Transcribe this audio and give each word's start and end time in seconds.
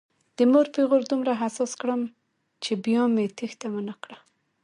د 0.37 0.39
مور 0.51 0.65
پیغور 0.75 1.01
دومره 1.09 1.33
حساس 1.41 1.71
کړم 1.81 2.01
چې 2.63 2.71
بیا 2.85 3.03
مې 3.13 3.25
تېښته 3.37 3.67
ونه 3.71 3.95
کړه. 4.03 4.17